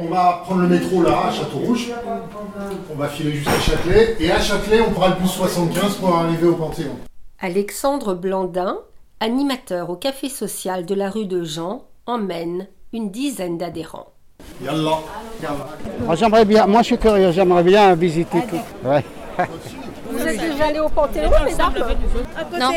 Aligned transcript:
on 0.00 0.08
va 0.08 0.42
prendre 0.44 0.62
le 0.62 0.68
métro 0.68 1.02
là, 1.02 1.26
à 1.28 1.32
Château-Rouge. 1.32 1.90
On 2.90 2.96
va 2.96 3.08
filer 3.08 3.32
jusqu'à 3.32 3.58
Châtelet. 3.60 4.16
Et 4.20 4.30
à 4.30 4.40
Châtelet, 4.40 4.80
on 4.80 4.92
prend 4.92 5.08
le 5.08 5.14
bus 5.14 5.30
75 5.30 5.96
pour 5.96 6.16
arriver 6.16 6.46
au 6.46 6.54
Panthéon. 6.54 6.96
Alexandre 7.40 8.14
Blandin, 8.14 8.78
animateur 9.20 9.90
au 9.90 9.96
café 9.96 10.28
social 10.28 10.84
de 10.86 10.94
la 10.94 11.10
rue 11.10 11.26
de 11.26 11.44
Jean, 11.44 11.84
emmène 12.06 12.66
une 12.92 13.10
dizaine 13.10 13.58
d'adhérents. 13.58 14.12
Yallah. 14.62 14.98
J'aimerais 16.14 16.44
bien, 16.44 16.66
moi 16.66 16.82
je 16.82 16.86
suis 16.86 16.98
curieux, 16.98 17.30
j'aimerais 17.30 17.62
bien 17.62 17.94
visiter 17.94 18.42
tout. 18.48 18.88
Ouais. 18.88 19.04
Vous 20.30 20.44
êtes 20.44 20.52
déjà 20.52 20.66
allé 20.66 20.80
au 20.80 20.88
Panthéon, 20.88 21.30
mesdames 21.44 21.72
Non, 22.58 22.70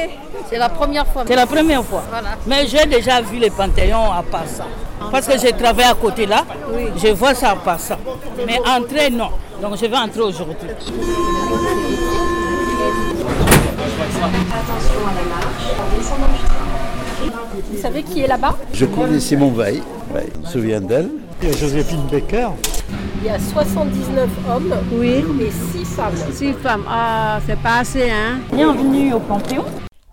c'est 0.50 0.58
la 0.58 0.70
première 0.70 1.08
fois. 1.08 1.24
C'est 1.28 1.36
la 1.36 1.46
première 1.46 1.84
fois. 1.84 2.04
Mais 2.48 2.66
j'ai 2.68 2.86
déjà 2.86 3.22
vu 3.22 3.38
les 3.38 3.50
panthéons 3.50 4.12
à 4.12 4.24
Passa. 4.24 4.66
Parce 5.12 5.28
que 5.28 5.38
j'ai 5.38 5.54
travaillé 5.54 5.90
à 5.90 5.94
côté 5.94 6.26
là, 6.26 6.44
je 6.96 7.10
vois 7.10 7.34
ça 7.36 7.52
à 7.52 7.56
Passa. 7.56 7.98
Mais 8.48 8.60
entrer, 8.68 9.10
non. 9.10 9.30
Donc 9.62 9.78
je 9.78 9.86
vais 9.86 9.98
entrer 9.98 10.22
aujourd'hui. 10.22 10.70
Vous 17.72 17.82
savez 17.82 18.04
qui 18.04 18.22
est 18.22 18.28
là-bas? 18.28 18.56
Je 18.74 18.86
connais 18.86 19.20
Simon 19.20 19.52
Veil, 19.52 19.84
ouais, 20.14 20.28
je 20.34 20.40
me 20.40 20.46
souviens 20.46 20.82
d'elle? 20.82 21.10
Joséphine 21.42 22.04
Becker. 22.10 22.50
Il 23.26 23.28
y 23.28 23.30
a 23.30 23.40
79 23.40 24.30
hommes 24.50 24.74
Oui, 24.92 25.24
et 25.40 25.50
6 25.50 25.86
femmes. 25.86 26.14
six 26.34 26.52
femmes. 26.52 26.84
Ah, 26.90 27.40
c'est 27.48 27.58
pas 27.58 27.78
assez, 27.78 28.12
hein 28.12 28.40
Bienvenue 28.52 29.14
au 29.14 29.20
Panthéon. 29.22 29.64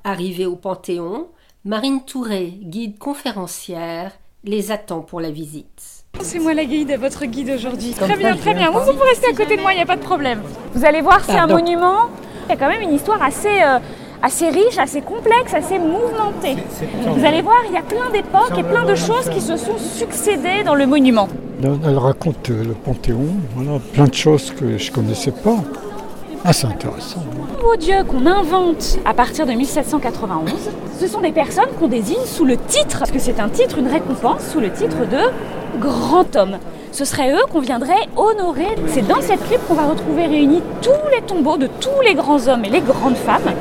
Arrivée 0.05 0.47
au 0.47 0.55
Panthéon, 0.55 1.27
Marine 1.65 2.05
Touré, 2.05 2.55
guide 2.63 2.99
conférencière, 3.01 4.13
les 4.45 4.71
attend 4.71 5.01
pour 5.01 5.21
la 5.21 5.33
visite. 5.33 6.05
C'est 6.21 6.39
moi 6.39 6.55
la 6.55 6.65
guide, 6.65 6.97
votre 7.01 7.25
guide 7.25 7.51
aujourd'hui. 7.51 7.95
Très 7.95 8.17
bien, 8.17 8.37
très 8.37 8.55
bien. 8.55 8.71
Vous, 8.71 8.79
vous 8.79 8.93
pouvez 8.93 9.09
rester 9.09 9.27
à 9.27 9.35
côté 9.35 9.57
de 9.57 9.61
moi, 9.63 9.73
il 9.73 9.77
n'y 9.79 9.83
a 9.83 9.87
pas 9.87 9.97
de 9.97 10.03
problème. 10.03 10.41
Vous 10.75 10.85
allez 10.85 11.01
voir, 11.01 11.25
c'est 11.25 11.33
un 11.37 11.49
monument. 11.49 12.11
Il 12.47 12.51
y 12.51 12.53
a 12.53 12.57
quand 12.57 12.69
même 12.69 12.83
une 12.83 12.95
histoire 12.95 13.21
assez, 13.21 13.61
euh, 13.61 13.81
assez 14.23 14.51
riche, 14.51 14.79
assez 14.79 15.01
complexe, 15.01 15.53
assez 15.53 15.81
mouvementée. 15.81 16.59
Vous 17.09 17.25
allez 17.25 17.43
voir, 17.43 17.59
il 17.67 17.75
y 17.75 17.77
a 17.77 17.83
plein 17.83 18.09
d'époques 18.11 18.57
et 18.57 18.63
plein 18.63 18.85
de 18.85 18.95
choses 18.95 19.29
qui 19.31 19.41
se 19.41 19.57
sont 19.57 19.79
succédées 19.79 20.63
dans 20.65 20.77
le 20.77 20.87
monument. 20.87 21.29
Elle 21.63 21.99
raconte 21.99 22.49
euh, 22.51 22.65
le 22.65 22.73
Panthéon, 22.73 23.27
plein 23.93 24.07
de 24.07 24.15
choses 24.15 24.51
que 24.51 24.79
je 24.79 24.91
connaissais 24.91 25.31
pas. 25.31 25.57
Ah, 26.43 26.55
c'est 26.55 26.67
intéressant. 26.67 27.23
Les 27.47 27.57
nouveaux 27.57 27.77
dieux 27.77 28.03
qu'on 28.09 28.25
invente 28.25 28.99
à 29.05 29.13
partir 29.13 29.45
de 29.45 29.53
1791, 29.53 30.53
ce 30.99 31.07
sont 31.07 31.21
des 31.21 31.33
personnes 31.33 31.69
qu'on 31.79 31.89
désigne 31.89 32.25
sous 32.25 32.47
le 32.47 32.57
titre, 32.57 32.99
parce 32.99 33.11
que 33.11 33.19
c'est 33.19 33.41
un 33.41 33.51
titre, 33.51 33.79
une 33.79 33.89
récompense, 33.89 34.41
sous 34.51 34.61
le 34.61 34.71
titre 34.71 35.01
de 35.01 35.79
grand 35.79 36.35
homme. 36.35 36.57
Ce 36.93 37.05
serait 37.05 37.31
eux 37.31 37.45
qu'on 37.53 37.61
viendrait 37.61 38.09
honorer. 38.17 38.77
C'est 38.87 39.07
dans 39.07 39.21
cette 39.21 39.43
crypte 39.45 39.67
qu'on 39.69 39.75
va 39.75 39.87
retrouver 39.87 40.27
réunis 40.27 40.63
tous 40.81 41.11
les 41.15 41.21
tombeaux 41.23 41.59
de 41.59 41.67
tous 41.67 42.01
les 42.03 42.15
grands 42.15 42.49
hommes 42.49 42.65
et 42.65 42.71
les 42.71 42.81
grandes 42.81 43.17
femmes 43.17 43.53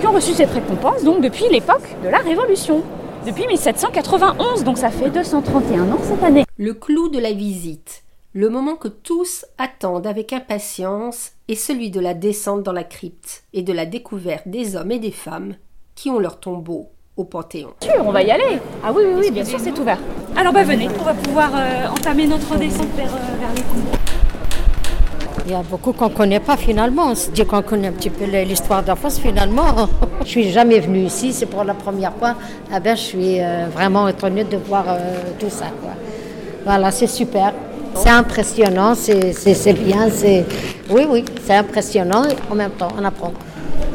qui 0.00 0.06
ont 0.06 0.12
reçu 0.12 0.32
cette 0.34 0.52
récompense, 0.52 1.02
donc 1.02 1.22
depuis 1.22 1.46
l'époque 1.50 1.96
de 2.04 2.10
la 2.10 2.18
Révolution. 2.18 2.82
Depuis 3.28 3.46
1791, 3.46 4.64
donc 4.64 4.78
ça 4.78 4.88
fait 4.88 5.10
231 5.10 5.92
ans 5.92 5.98
cette 6.02 6.22
année. 6.22 6.44
Le 6.56 6.72
clou 6.72 7.10
de 7.10 7.18
la 7.18 7.32
visite, 7.32 8.02
le 8.32 8.48
moment 8.48 8.74
que 8.74 8.88
tous 8.88 9.44
attendent 9.58 10.06
avec 10.06 10.32
impatience, 10.32 11.32
est 11.46 11.54
celui 11.54 11.90
de 11.90 12.00
la 12.00 12.14
descente 12.14 12.62
dans 12.62 12.72
la 12.72 12.84
crypte 12.84 13.44
et 13.52 13.60
de 13.60 13.74
la 13.74 13.84
découverte 13.84 14.48
des 14.48 14.76
hommes 14.76 14.92
et 14.92 14.98
des 14.98 15.10
femmes 15.10 15.56
qui 15.94 16.08
ont 16.08 16.18
leur 16.18 16.40
tombeau 16.40 16.88
au 17.18 17.24
Panthéon. 17.24 17.74
Sûr, 17.82 18.02
on 18.02 18.12
va 18.12 18.22
y 18.22 18.30
aller. 18.30 18.60
Ah 18.82 18.94
oui, 18.94 19.02
oui, 19.06 19.20
oui, 19.20 19.30
bien 19.30 19.44
sûr, 19.44 19.60
c'est 19.60 19.78
ouvert. 19.78 19.98
Alors 20.34 20.54
bah 20.54 20.64
venez, 20.64 20.88
on 20.98 21.04
va 21.04 21.12
pouvoir 21.12 21.50
euh, 21.54 21.86
entamer 21.88 22.26
notre 22.26 22.56
descente 22.56 22.88
vers, 22.96 23.12
euh, 23.14 23.40
vers 23.40 23.54
les 23.54 23.60
tombeaux. 23.60 24.07
Il 25.48 25.52
y 25.52 25.54
a 25.54 25.62
beaucoup 25.62 25.94
qu'on 25.94 26.10
ne 26.10 26.14
connaît 26.14 26.40
pas 26.40 26.58
finalement. 26.58 27.06
On 27.06 27.14
se 27.14 27.30
dit 27.30 27.42
qu'on 27.46 27.62
connaît 27.62 27.88
un 27.88 27.92
petit 27.92 28.10
peu 28.10 28.26
l'histoire 28.26 28.82
d'enfance 28.82 29.18
finalement. 29.18 29.88
je 30.20 30.26
suis 30.26 30.50
jamais 30.50 30.78
venue 30.78 31.04
ici, 31.04 31.32
c'est 31.32 31.46
pour 31.46 31.64
la 31.64 31.72
première 31.72 32.12
fois. 32.12 32.34
Ah 32.70 32.80
ben, 32.80 32.94
je 32.94 33.00
suis 33.00 33.40
euh, 33.40 33.64
vraiment 33.72 34.06
étonnée 34.08 34.44
de 34.44 34.58
voir 34.58 34.84
euh, 34.86 35.22
tout 35.38 35.48
ça. 35.48 35.68
Quoi. 35.80 35.92
Voilà, 36.66 36.90
c'est 36.90 37.06
super. 37.06 37.54
C'est 37.94 38.10
impressionnant, 38.10 38.94
c'est 38.94 39.72
bien. 39.72 40.10
c'est 40.14 40.44
Oui, 40.90 41.06
oui, 41.08 41.24
c'est 41.42 41.54
impressionnant 41.54 42.24
et 42.24 42.36
en 42.52 42.54
même 42.54 42.72
temps, 42.72 42.88
on 43.00 43.04
apprend. 43.06 43.32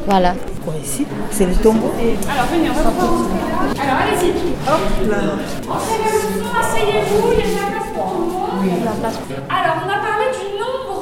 Voilà. 0.07 0.33
C'est 1.29 1.45
le 1.45 1.53
tombeau. 1.53 1.91
Alors 2.31 2.47
venez, 2.51 2.69
on 2.71 2.73
va. 2.73 2.89
Alors 3.79 3.97
allez-y. 4.01 4.31
Hop 4.67 5.07
là. 5.07 5.17
Entrez 5.71 5.97
vers 6.03 6.13
le 6.13 6.19
fond, 6.19 6.49
asseyez-vous, 6.59 7.31
il 7.33 7.39
y 7.39 7.43
a 7.43 7.45
de 7.45 7.55
la 7.55 7.69
place 7.69 7.87
pour 7.93 8.11
tout 8.11 8.63
le 8.63 8.71
monde. 8.71 8.87
Alors 9.49 9.75
on 9.85 9.89
a 9.89 9.99
parlé 10.01 10.25
du 10.31 10.52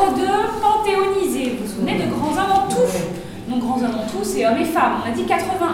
nombre 0.01 0.17
de 0.17 0.61
panthéonisés. 0.61 1.57
Vous 1.57 1.65
vous 1.65 1.73
souvenez 1.73 1.93
de 1.99 2.09
grands 2.11 2.31
hommes 2.31 2.51
en 2.51 2.67
tout 2.69 2.81
Donc 3.49 3.59
grands 3.61 3.77
hommes 3.77 3.99
en 3.99 4.09
tout, 4.09 4.23
c'est 4.23 4.45
hommes 4.45 4.57
et 4.61 4.65
femmes. 4.65 5.01
On 5.03 5.09
a 5.09 5.11
dit 5.11 5.25
81. 5.25 5.67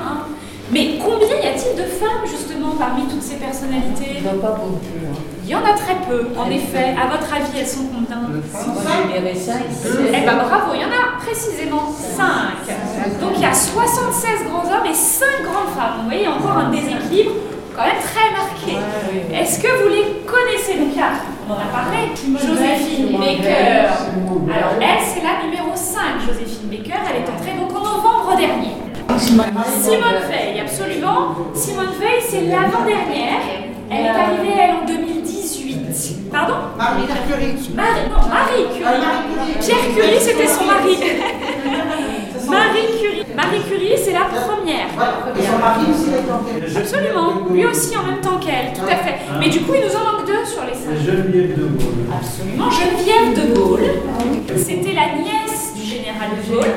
Mais 0.70 1.00
combien 1.00 1.28
y 1.42 1.48
a-t-il 1.48 1.78
de 1.78 1.88
femmes 1.88 2.26
justement 2.26 2.76
parmi 2.78 3.04
toutes 3.04 3.22
ces 3.24 3.36
personnalités? 3.38 4.20
Il 5.46 5.50
y 5.50 5.56
en 5.56 5.64
a 5.64 5.72
très 5.72 5.96
peu, 6.10 6.28
en 6.38 6.50
effet. 6.52 6.94
À 7.02 7.08
votre 7.08 7.34
avis, 7.34 7.58
elles 7.58 7.66
sont 7.68 7.86
combien? 7.86 8.20
Eh 10.12 10.26
ben 10.26 10.36
bravo, 10.36 10.74
il 10.76 10.82
y 10.82 10.84
en 10.84 10.90
a 10.92 11.24
précisément 11.24 11.88
5. 11.88 12.68
Donc 13.22 13.32
il 13.36 13.42
y 13.42 13.46
a 13.46 13.54
76 13.54 14.44
grands 14.50 14.66
hommes 14.68 14.88
et 14.92 14.94
5 14.94 15.26
grandes 15.44 15.74
femmes. 15.74 16.02
Vous 16.02 16.10
voyez 16.10 16.28
encore 16.28 16.58
un 16.58 16.70
déséquilibre 16.70 17.32
quand 17.74 17.84
même 17.84 18.04
très 18.04 18.32
marqué. 18.36 18.76
Est-ce 19.34 19.60
que 19.62 19.68
vous 19.84 19.88
les 19.88 20.20
connaissez 20.28 20.80
Donc 20.84 20.98
là, 20.98 21.12
on 21.48 21.52
en 21.52 21.56
a 21.56 21.68
parlé. 21.72 22.12
Joséphine 22.16 23.18
Baker. 23.18 23.88
Alors 24.54 24.74
elle, 24.82 25.04
c'est 25.06 25.24
la 25.24 25.44
numéro 25.46 25.76
5. 25.76 26.22
Joséphine 26.26 26.70
Baker, 26.70 27.00
elle 27.10 27.24
est 27.24 27.30
entrée 27.30 27.54
donc 27.58 27.72
en 27.72 27.84
novembre 27.84 28.36
dernier. 28.38 28.74
Simone 29.18 30.22
Veil, 30.30 30.60
absolument. 30.60 31.36
Simone 31.54 31.94
Veil, 32.00 32.22
c'est 32.28 32.42
l'avant-dernière. 32.42 33.42
Elle 33.90 34.06
est 34.06 34.10
arrivée, 34.10 34.54
elle, 34.60 34.76
en 34.76 34.86
2018. 34.86 36.30
Pardon? 36.30 36.56
Marie 36.78 37.08
Curie. 37.28 37.56
Marie, 37.74 38.10
non, 38.10 38.28
Marie 38.30 38.66
Curie. 38.76 39.60
Pierre 39.62 39.96
Curie, 39.96 40.20
c'était 40.20 40.48
son 40.48 40.66
mari. 40.66 40.98
Marie 42.50 42.88
Curie. 43.00 43.24
Marie 43.36 43.62
Curie, 43.62 43.98
c'est 44.68 45.06
la 45.06 45.14
première. 45.22 46.78
Absolument. 46.78 47.48
Lui 47.52 47.66
aussi 47.66 47.98
en 47.98 48.04
même 48.04 48.22
temps 48.22 48.38
qu'elle, 48.38 48.74
tout 48.74 48.86
à 48.86 48.96
fait. 48.98 49.16
Mais 49.40 49.50
du 49.50 49.62
coup, 49.62 49.74
il 49.76 49.82
nous 49.82 49.96
en 49.96 50.04
manque 50.12 50.28
deux 50.28 50.46
sur 50.46 50.64
les 50.66 50.74
cinq. 50.74 50.96
Geneviève 51.06 51.58
de 51.58 51.66
Gaulle. 51.66 52.06
Absolument. 52.14 52.70
Geneviève 52.70 53.34
de 53.36 53.56
Gaulle. 53.56 53.90
C'était 54.58 54.94
la 54.94 55.16
nièce 55.22 55.74
du 55.76 55.84
général 55.84 56.30
de 56.38 56.54
Gaulle. 56.54 56.74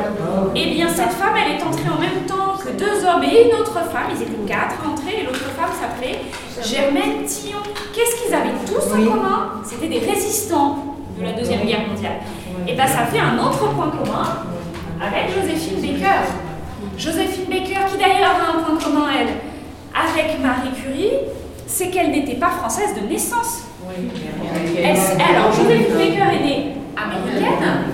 Eh 0.55 0.75
bien, 0.75 0.89
cette 0.89 1.13
femme, 1.13 1.35
elle 1.37 1.57
est 1.57 1.63
entrée 1.63 1.89
en 1.89 2.01
même 2.01 2.27
temps 2.27 2.57
que 2.59 2.71
deux 2.79 3.05
hommes 3.05 3.25
et 3.25 3.49
une 3.49 3.55
autre 3.61 3.75
femme. 3.75 4.09
Ils 4.15 4.23
étaient 4.23 4.47
quatre 4.47 4.79
entrés 4.87 5.23
et 5.23 5.27
l'autre 5.27 5.51
femme 5.57 5.73
s'appelait 5.81 6.21
Germaine 6.63 7.25
Tillon. 7.27 7.63
Qu'est-ce 7.95 8.23
qu'ils 8.23 8.35
avaient 8.35 8.55
tous 8.67 8.87
en 8.93 9.11
commun? 9.11 9.53
C'était 9.65 9.89
des 9.89 9.99
résistants 10.01 10.97
de 11.19 11.25
la 11.25 11.33
Deuxième 11.33 11.65
Guerre 11.67 11.87
mondiale. 11.89 12.21
Et 12.69 12.75
bien, 12.75 12.87
ça 12.87 13.07
fait 13.07 13.21
un 13.21 13.39
autre 13.39 13.69
point 13.75 13.91
commun 13.91 14.25
avec 15.01 15.35
Joséphine 15.35 15.81
Baker. 15.81 16.29
Joséphine 16.99 17.45
Baker, 17.51 17.87
qui 17.91 17.99
d'ailleurs 17.99 18.37
a 18.37 18.59
un 18.59 18.63
point 18.63 18.77
commun, 18.83 19.07
elle, 19.19 19.29
avec 19.95 20.41
Marie 20.41 20.71
Curie, 20.81 21.13
c'est 21.67 21.89
qu'elle 21.91 22.11
n'était 22.11 22.35
pas 22.35 22.51
française 22.51 22.95
de 23.01 23.07
naissance. 23.09 23.65
Elle- 24.77 24.97
alors, 24.97 25.53
Joséphine 25.53 25.95
Baker 25.95 26.37
est 26.37 26.45
née 26.45 26.73
américaine. 26.97 27.85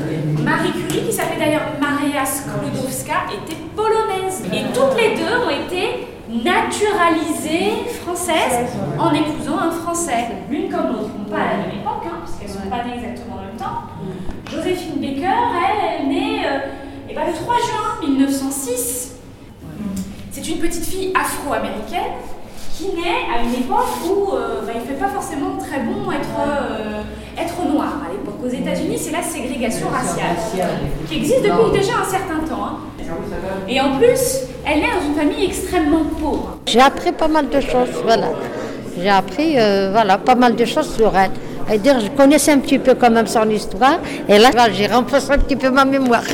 Marie 0.45 0.73
Curie, 0.73 1.07
qui 1.07 1.13
s'appelait 1.13 1.39
d'ailleurs 1.45 1.69
Maria 1.81 2.25
Sklodowska, 2.25 3.15
était 3.33 3.57
polonaise. 3.75 4.43
Et 4.53 4.63
toutes 4.73 4.97
les 5.01 5.17
deux 5.17 5.47
ont 5.47 5.51
été 5.51 6.07
naturalisées 6.29 7.87
françaises 8.05 8.67
en 8.99 9.13
épousant 9.15 9.59
un 9.59 9.71
Français. 9.71 10.27
L'une 10.51 10.69
comme 10.71 10.89
l'autre. 10.93 11.11
Non 11.19 11.25
pas 11.31 11.37
à 11.43 11.51
la 11.53 11.57
même 11.67 11.77
époque, 11.81 12.05
hein, 12.07 12.19
puisqu'elles 12.25 12.49
ne 12.57 12.65
sont 12.65 12.71
pas 12.71 12.85
nées 12.85 12.95
exactement 12.97 13.37
en 13.37 13.47
même 13.47 13.57
temps. 13.57 13.83
Joséphine 14.51 15.01
Baker, 15.01 15.27
elle, 15.27 15.79
elle 15.83 16.07
est 16.07 16.09
née 16.09 16.26
ben, 17.17 17.23
le 17.27 17.33
3 17.33 17.55
juin 17.57 18.09
1906. 18.09 19.13
C'est 20.31 20.47
une 20.49 20.59
petite 20.59 20.85
fille 20.85 21.13
afro-américaine 21.15 22.13
qui 22.77 22.89
naît 22.89 23.25
à 23.35 23.43
une 23.43 23.55
époque 23.55 23.87
où 24.07 24.35
euh, 24.35 24.61
bah, 24.67 24.73
il 24.75 24.83
ne 24.83 24.87
fait 24.87 25.03
pas 25.03 25.09
forcément 25.09 25.57
très 25.57 25.81
bon 25.81 26.13
être, 26.13 26.29
euh, 26.39 27.03
être 27.43 27.73
noir. 27.73 28.03
À 28.07 28.13
l'époque, 28.13 28.39
aux 28.45 28.49
États-Unis, 28.49 28.99
c'est 28.99 29.13
la 29.13 29.23
ségrégation 29.23 29.89
raciale 29.89 30.37
qui 31.09 31.17
existe 31.17 31.43
depuis 31.43 31.79
déjà 31.81 31.93
un 32.03 32.05
certain 32.05 32.41
temps. 32.47 32.65
hein. 32.67 32.77
Et 33.67 33.81
en 33.81 33.97
plus, 33.97 34.41
elle 34.67 34.81
est 34.81 34.83
dans 34.83 35.07
une 35.07 35.15
famille 35.15 35.47
extrêmement 35.47 36.05
pauvre. 36.21 36.59
J'ai 36.67 36.81
appris 36.81 37.13
pas 37.13 37.29
mal 37.29 37.49
de 37.49 37.61
choses, 37.61 37.89
voilà. 38.05 38.29
J'ai 39.01 39.09
appris 39.09 39.55
euh, 39.59 39.89
voilà, 39.91 40.19
pas 40.19 40.35
mal 40.35 40.55
de 40.55 40.65
choses 40.67 40.95
sur 40.95 41.17
elle. 41.17 41.31
Et 41.73 41.79
dire, 41.79 41.99
je 42.01 42.09
connaissais 42.11 42.53
un 42.53 42.59
petit 42.59 42.79
peu 42.79 42.95
quand 42.95 43.11
même 43.11 43.27
son 43.27 43.49
histoire, 43.51 43.99
et 44.29 44.39
là, 44.39 44.51
j'ai 44.73 44.87
renforcé 44.87 45.33
un 45.33 45.39
petit 45.39 45.57
peu 45.57 45.71
ma 45.71 45.85
mémoire. 45.85 46.23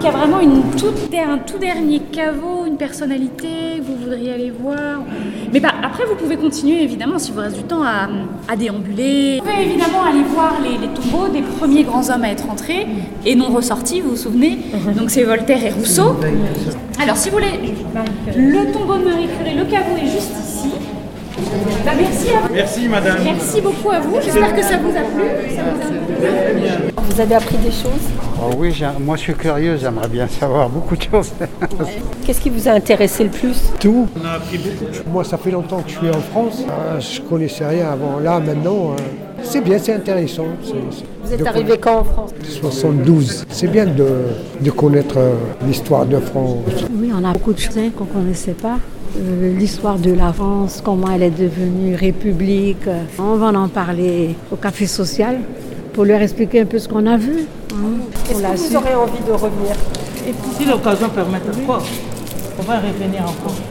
Il 0.00 0.06
y 0.06 0.08
a 0.08 0.10
vraiment 0.10 0.40
une 0.40 0.62
toute, 0.76 1.14
un 1.14 1.38
tout 1.38 1.58
dernier 1.58 2.00
caveau, 2.00 2.66
une 2.66 2.76
personnalité 2.76 3.46
que 3.78 3.82
vous 3.82 3.94
voudriez 4.02 4.32
aller 4.32 4.50
voir, 4.50 4.98
Mais 5.52 5.60
bah, 5.60 5.74
après, 5.80 6.04
vous 6.04 6.16
pouvez 6.16 6.36
continuer, 6.36 6.82
évidemment, 6.82 7.20
si 7.20 7.30
vous 7.30 7.38
reste 7.38 7.56
du 7.56 7.62
temps, 7.62 7.84
à, 7.84 8.08
à 8.48 8.56
déambuler. 8.56 9.38
Vous 9.38 9.48
pouvez 9.48 9.62
évidemment 9.62 10.02
aller 10.02 10.24
voir 10.24 10.54
les, 10.60 10.76
les 10.84 10.92
tombeaux 10.92 11.28
des 11.28 11.42
premiers 11.42 11.84
grands 11.84 12.10
hommes 12.10 12.24
à 12.24 12.30
être 12.30 12.50
entrés 12.50 12.88
et 13.24 13.36
non 13.36 13.50
ressortis, 13.50 14.00
vous 14.00 14.10
vous 14.10 14.16
souvenez 14.16 14.58
Donc 14.96 15.10
c'est 15.10 15.22
Voltaire 15.22 15.64
et 15.64 15.70
Rousseau. 15.70 16.16
Alors, 17.00 17.16
si 17.16 17.30
vous 17.30 17.36
voulez, 17.36 17.60
le 18.36 18.72
tombeau 18.72 18.96
de 18.96 19.04
Marie 19.04 19.28
Curie, 19.28 19.54
le 19.56 19.64
caveau 19.66 19.96
est 19.96 20.10
juste 20.10 20.32
ici. 20.42 20.70
Bah, 21.84 21.91
merci 22.02 22.28
à 22.30 22.40
vous. 22.40 22.54
Merci 22.54 22.88
madame. 22.88 23.18
Merci 23.24 23.60
beaucoup 23.60 23.90
à 23.90 24.00
vous. 24.00 24.16
J'espère 24.22 24.54
que 24.54 24.62
ça 24.62 24.76
vous 24.78 24.90
a 24.90 25.02
plu. 25.02 25.54
Ça 25.56 25.62
vous 25.62 26.26
a 26.26 26.86
plu. 26.86 26.92
Vous 27.14 27.20
avez 27.20 27.34
appris 27.34 27.56
des 27.58 27.70
choses 27.70 28.08
Oh 28.40 28.50
oui, 28.56 28.74
moi 29.00 29.16
je 29.16 29.22
suis 29.22 29.34
curieux, 29.34 29.76
j'aimerais 29.76 30.08
bien 30.08 30.26
savoir 30.26 30.68
beaucoup 30.68 30.96
de 30.96 31.02
choses. 31.02 31.30
Qu'est-ce 32.26 32.40
qui 32.40 32.48
vous 32.50 32.66
a 32.68 32.72
intéressé 32.72 33.24
le 33.24 33.30
plus 33.30 33.56
Tout. 33.78 34.08
On 34.20 34.24
a 34.24 34.32
appris 34.32 34.58
beaucoup 34.58 34.84
de 34.86 34.94
choses. 34.94 35.04
Moi, 35.12 35.22
ça 35.22 35.36
fait 35.36 35.50
longtemps 35.50 35.82
que 35.82 35.90
je 35.90 35.98
suis 35.98 36.08
en 36.08 36.20
France. 36.20 36.64
Euh, 36.68 36.98
je 36.98 37.20
connaissais 37.20 37.66
rien 37.66 37.90
avant. 37.90 38.18
Là, 38.18 38.40
maintenant, 38.40 38.92
euh, 38.92 39.02
c'est 39.42 39.60
bien, 39.60 39.78
c'est 39.78 39.92
intéressant. 39.92 40.46
Vous 41.22 41.32
êtes 41.32 41.46
arrivé 41.46 41.76
quand 41.78 41.98
en 41.98 42.04
France 42.04 42.30
72. 42.48 43.44
C'est 43.50 43.68
bien 43.68 43.84
de, 43.86 44.08
de 44.60 44.70
connaître 44.70 45.18
euh, 45.18 45.34
l'histoire 45.66 46.06
de 46.06 46.18
France. 46.18 46.56
Oui, 46.94 47.12
on 47.14 47.24
a 47.24 47.32
beaucoup 47.32 47.52
de 47.52 47.58
choses 47.58 47.74
qu'on 47.96 48.04
ne 48.04 48.10
connaissait 48.10 48.52
pas. 48.52 48.78
Euh, 49.16 49.52
L'histoire 49.58 49.98
de 49.98 50.12
la 50.12 50.32
France, 50.32 50.80
comment 50.84 51.10
elle 51.14 51.22
est 51.24 51.30
devenue 51.30 51.94
république. 51.94 52.86
On 53.18 53.36
va 53.36 53.46
en 53.48 53.68
parler 53.68 54.34
au 54.50 54.56
café 54.56 54.86
social 54.86 55.40
pour 55.92 56.04
leur 56.04 56.20
expliquer 56.22 56.60
un 56.62 56.66
peu 56.66 56.78
ce 56.78 56.88
qu'on 56.88 57.06
a 57.06 57.16
vu. 57.16 57.46
hein, 57.72 57.76
Est-ce 58.30 58.64
que 58.64 58.68
vous 58.70 58.76
aurez 58.76 58.94
envie 58.94 59.22
de 59.26 59.32
revenir? 59.32 59.74
Et 60.26 60.32
puis 60.32 60.50
si 60.58 60.64
l'occasion 60.64 61.08
permet 61.10 61.38
encore, 61.62 61.82
on 62.58 62.62
va 62.62 62.76
revenir 62.78 63.22
encore. 63.22 63.54